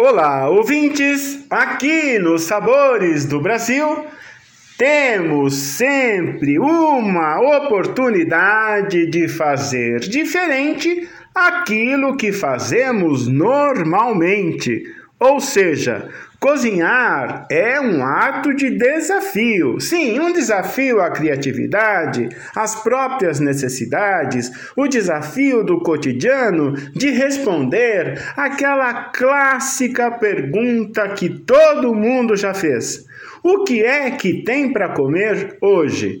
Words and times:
Olá, 0.00 0.48
ouvintes! 0.48 1.44
Aqui 1.50 2.20
nos 2.20 2.42
Sabores 2.42 3.26
do 3.26 3.40
Brasil 3.40 4.06
temos 4.78 5.54
sempre 5.54 6.56
uma 6.56 7.40
oportunidade 7.58 9.10
de 9.10 9.26
fazer 9.26 9.98
diferente 9.98 11.08
aquilo 11.34 12.16
que 12.16 12.30
fazemos 12.30 13.26
normalmente. 13.26 14.84
Ou 15.18 15.40
seja, 15.40 16.08
Cozinhar 16.40 17.48
é 17.50 17.80
um 17.80 18.04
ato 18.04 18.54
de 18.54 18.70
desafio. 18.70 19.80
Sim, 19.80 20.20
um 20.20 20.32
desafio 20.32 21.00
à 21.00 21.10
criatividade, 21.10 22.28
às 22.54 22.80
próprias 22.80 23.40
necessidades, 23.40 24.70
o 24.76 24.86
desafio 24.86 25.64
do 25.64 25.80
cotidiano 25.80 26.74
de 26.94 27.10
responder 27.10 28.22
aquela 28.36 29.10
clássica 29.10 30.12
pergunta 30.12 31.08
que 31.08 31.28
todo 31.28 31.92
mundo 31.92 32.36
já 32.36 32.54
fez: 32.54 33.04
O 33.42 33.64
que 33.64 33.82
é 33.82 34.12
que 34.12 34.44
tem 34.44 34.72
para 34.72 34.90
comer 34.90 35.58
hoje? 35.60 36.20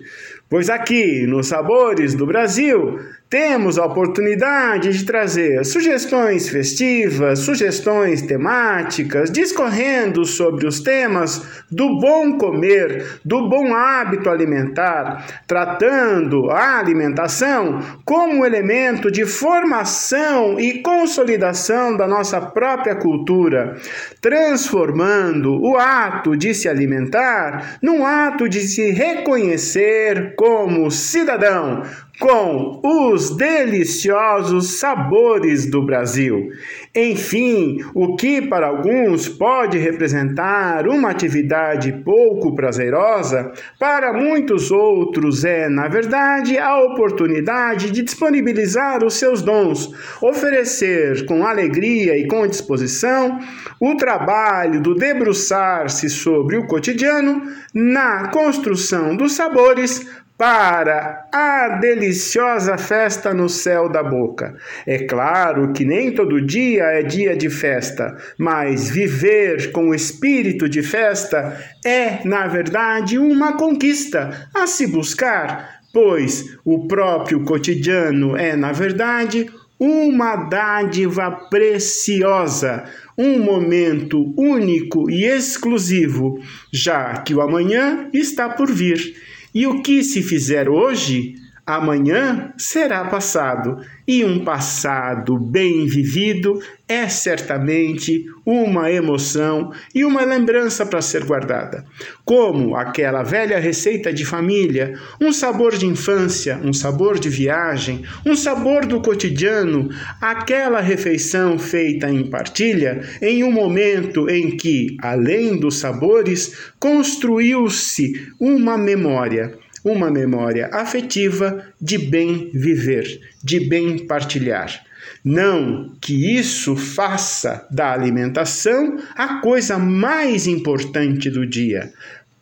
Pois 0.50 0.68
aqui, 0.68 1.26
nos 1.26 1.46
Sabores 1.46 2.14
do 2.14 2.26
Brasil, 2.26 2.98
temos 3.30 3.78
a 3.78 3.84
oportunidade 3.84 4.90
de 4.90 5.04
trazer 5.04 5.62
sugestões 5.64 6.48
festivas, 6.48 7.40
sugestões 7.40 8.22
temáticas, 8.22 9.30
discorrendo 9.30 10.24
sobre 10.24 10.66
os 10.66 10.80
temas 10.80 11.62
do 11.70 11.98
bom 11.98 12.38
comer, 12.38 13.20
do 13.22 13.46
bom 13.46 13.74
hábito 13.74 14.30
alimentar, 14.30 15.42
tratando 15.46 16.50
a 16.50 16.78
alimentação 16.78 17.80
como 18.02 18.46
elemento 18.46 19.10
de 19.10 19.26
formação 19.26 20.58
e 20.58 20.80
consolidação 20.80 21.98
da 21.98 22.08
nossa 22.08 22.40
própria 22.40 22.96
cultura, 22.96 23.76
transformando 24.22 25.60
o 25.60 25.76
ato 25.76 26.34
de 26.34 26.54
se 26.54 26.66
alimentar 26.66 27.78
num 27.82 28.06
ato 28.06 28.48
de 28.48 28.60
se 28.60 28.90
reconhecer 28.90 30.34
como 30.34 30.90
cidadão, 30.90 31.82
com 32.18 32.80
os 32.82 33.36
deliciosos 33.36 34.78
sabores 34.78 35.66
do 35.66 35.84
Brasil. 35.84 36.50
Enfim, 36.94 37.78
o 37.94 38.16
que 38.16 38.42
para 38.42 38.66
alguns 38.66 39.28
pode 39.28 39.78
representar 39.78 40.88
uma 40.88 41.10
atividade 41.10 41.92
pouco 42.04 42.54
prazerosa, 42.56 43.52
para 43.78 44.12
muitos 44.12 44.72
outros 44.72 45.44
é, 45.44 45.68
na 45.68 45.86
verdade, 45.86 46.58
a 46.58 46.80
oportunidade 46.80 47.90
de 47.90 48.02
disponibilizar 48.02 49.04
os 49.04 49.14
seus 49.14 49.42
dons, 49.42 49.90
oferecer 50.20 51.24
com 51.26 51.46
alegria 51.46 52.18
e 52.18 52.26
com 52.26 52.46
disposição 52.46 53.38
o 53.80 53.94
trabalho 53.94 54.80
do 54.80 54.94
debruçar-se 54.94 56.08
sobre 56.08 56.56
o 56.56 56.66
cotidiano 56.66 57.42
na 57.72 58.28
construção 58.28 59.16
dos 59.16 59.34
sabores 59.34 60.04
para 60.38 61.26
a 61.32 61.80
deliciosa 61.80 62.78
festa 62.78 63.34
no 63.34 63.48
céu 63.48 63.88
da 63.88 64.04
boca. 64.04 64.56
É 64.86 64.98
claro 64.98 65.72
que 65.72 65.84
nem 65.84 66.14
todo 66.14 66.40
dia 66.40 66.84
é 66.84 67.02
dia 67.02 67.36
de 67.36 67.50
festa, 67.50 68.16
mas 68.38 68.88
viver 68.88 69.72
com 69.72 69.88
o 69.88 69.94
espírito 69.94 70.68
de 70.68 70.80
festa 70.80 71.58
é, 71.84 72.20
na 72.24 72.46
verdade, 72.46 73.18
uma 73.18 73.56
conquista 73.56 74.48
a 74.54 74.68
se 74.68 74.86
buscar, 74.86 75.80
pois 75.92 76.56
o 76.64 76.86
próprio 76.86 77.42
cotidiano 77.42 78.36
é, 78.36 78.54
na 78.54 78.70
verdade, 78.70 79.50
uma 79.80 80.36
dádiva 80.36 81.32
preciosa, 81.50 82.84
um 83.16 83.40
momento 83.40 84.32
único 84.36 85.10
e 85.10 85.24
exclusivo, 85.24 86.38
já 86.72 87.14
que 87.22 87.34
o 87.34 87.40
amanhã 87.40 88.08
está 88.12 88.48
por 88.48 88.70
vir 88.70 89.16
e 89.54 89.66
o 89.66 89.82
que 89.82 90.02
se 90.02 90.22
fizer 90.22 90.68
hoje, 90.68 91.34
amanhã 91.68 92.50
será 92.56 93.04
passado, 93.04 93.78
e 94.06 94.24
um 94.24 94.42
passado 94.42 95.38
bem 95.38 95.86
vivido 95.86 96.58
é 96.88 97.06
certamente 97.10 98.24
uma 98.46 98.90
emoção 98.90 99.70
e 99.94 100.02
uma 100.02 100.24
lembrança 100.24 100.86
para 100.86 101.02
ser 101.02 101.24
guardada. 101.24 101.84
Como 102.24 102.74
aquela 102.74 103.22
velha 103.22 103.58
receita 103.58 104.10
de 104.10 104.24
família, 104.24 104.98
um 105.20 105.30
sabor 105.30 105.76
de 105.76 105.84
infância, 105.84 106.58
um 106.64 106.72
sabor 106.72 107.18
de 107.18 107.28
viagem, 107.28 108.02
um 108.24 108.34
sabor 108.34 108.86
do 108.86 109.02
cotidiano, 109.02 109.90
aquela 110.22 110.80
refeição 110.80 111.58
feita 111.58 112.08
em 112.08 112.30
partilha, 112.30 113.02
em 113.20 113.44
um 113.44 113.52
momento 113.52 114.26
em 114.30 114.56
que, 114.56 114.96
além 115.02 115.60
dos 115.60 115.76
sabores, 115.76 116.72
construiu-se 116.80 118.32
uma 118.40 118.78
memória 118.78 119.52
uma 119.84 120.10
memória 120.10 120.68
afetiva 120.72 121.64
de 121.80 121.98
bem 121.98 122.50
viver, 122.52 123.20
de 123.42 123.60
bem 123.60 124.06
partilhar. 124.06 124.84
Não 125.24 125.96
que 126.00 126.36
isso 126.36 126.76
faça 126.76 127.66
da 127.70 127.92
alimentação 127.92 128.98
a 129.14 129.40
coisa 129.40 129.78
mais 129.78 130.46
importante 130.46 131.30
do 131.30 131.46
dia, 131.46 131.92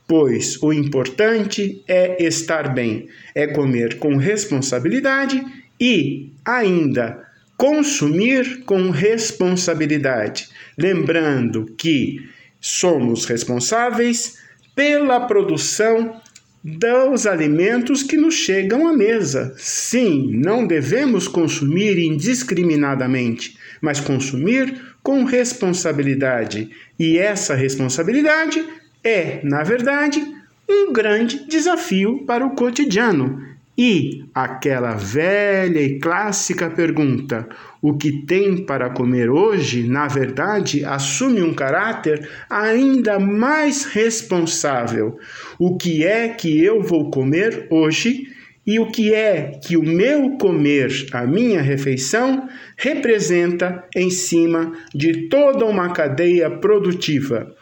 pois 0.06 0.60
o 0.62 0.72
importante 0.72 1.82
é 1.86 2.22
estar 2.22 2.74
bem, 2.74 3.08
é 3.34 3.46
comer 3.46 3.98
com 3.98 4.16
responsabilidade 4.16 5.42
e, 5.80 6.30
ainda, 6.44 7.24
consumir 7.56 8.62
com 8.64 8.90
responsabilidade, 8.90 10.48
lembrando 10.78 11.66
que 11.76 12.28
somos 12.60 13.24
responsáveis 13.24 14.38
pela 14.74 15.20
produção 15.20 16.20
dos 16.66 17.28
alimentos 17.28 18.02
que 18.02 18.16
nos 18.16 18.34
chegam 18.34 18.88
à 18.88 18.92
mesa. 18.92 19.54
Sim, 19.56 20.32
não 20.34 20.66
devemos 20.66 21.28
consumir 21.28 21.96
indiscriminadamente, 21.96 23.56
mas 23.80 24.00
consumir 24.00 24.74
com 25.00 25.22
responsabilidade. 25.22 26.68
E 26.98 27.18
essa 27.18 27.54
responsabilidade 27.54 28.64
é, 29.04 29.40
na 29.44 29.62
verdade, 29.62 30.20
um 30.68 30.92
grande 30.92 31.46
desafio 31.46 32.24
para 32.26 32.44
o 32.44 32.56
cotidiano. 32.56 33.40
E 33.78 34.24
aquela 34.34 34.92
velha 34.94 35.80
e 35.80 35.98
clássica 35.98 36.70
pergunta: 36.70 37.46
o 37.82 37.94
que 37.94 38.24
tem 38.24 38.64
para 38.64 38.88
comer 38.88 39.28
hoje, 39.28 39.86
na 39.86 40.08
verdade, 40.08 40.82
assume 40.82 41.42
um 41.42 41.52
caráter 41.52 42.26
ainda 42.48 43.18
mais 43.18 43.84
responsável. 43.84 45.18
O 45.58 45.76
que 45.76 46.04
é 46.04 46.28
que 46.28 46.64
eu 46.64 46.80
vou 46.80 47.10
comer 47.10 47.66
hoje? 47.70 48.34
E 48.66 48.80
o 48.80 48.90
que 48.90 49.14
é 49.14 49.60
que 49.62 49.76
o 49.76 49.82
meu 49.82 50.38
comer, 50.38 50.90
a 51.12 51.24
minha 51.24 51.60
refeição, 51.60 52.48
representa 52.76 53.84
em 53.94 54.10
cima 54.10 54.72
de 54.92 55.28
toda 55.28 55.66
uma 55.66 55.92
cadeia 55.92 56.50
produtiva? 56.50 57.54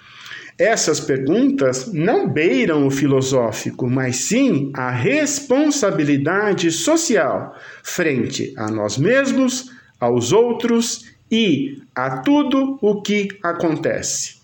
Essas 0.59 1.01
perguntas 1.01 1.93
não 1.93 2.29
beiram 2.29 2.87
o 2.87 2.91
filosófico, 2.91 3.91
mas 3.91 4.17
sim 4.17 4.71
a 4.73 4.91
responsabilidade 4.91 6.71
social 6.71 7.57
frente 7.83 8.55
a 8.57 8.71
nós 8.71 8.97
mesmos, 8.97 9.73
aos 9.99 10.33
outros 10.33 11.07
e 11.31 11.83
a 11.95 12.19
tudo 12.19 12.79
o 12.81 13.03
que 13.03 13.29
acontece. 13.43 14.37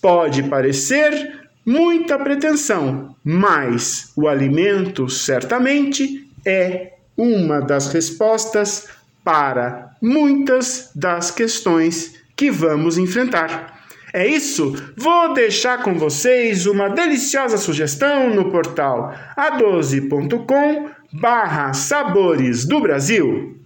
Pode 0.00 0.44
parecer 0.44 1.40
muita 1.66 2.18
pretensão, 2.18 3.14
mas 3.22 4.10
o 4.16 4.28
alimento 4.28 5.08
certamente 5.08 6.26
é 6.46 6.94
uma 7.16 7.60
das 7.60 7.92
respostas 7.92 8.88
para 9.22 9.94
muitas 10.00 10.90
das 10.94 11.30
questões 11.30 12.14
que 12.34 12.50
vamos 12.50 12.96
enfrentar. 12.96 13.71
É 14.12 14.26
isso? 14.26 14.74
Vou 14.96 15.32
deixar 15.32 15.82
com 15.82 15.94
vocês 15.94 16.66
uma 16.66 16.88
deliciosa 16.88 17.56
sugestão 17.56 18.34
no 18.34 18.50
portal 18.50 19.14
a12.com 19.36 20.90
barra 21.12 21.72
Sabores 21.72 22.66
do 22.66 22.80
Brasil. 22.80 23.61